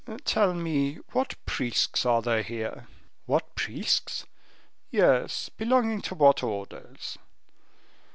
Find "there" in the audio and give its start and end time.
2.23-2.41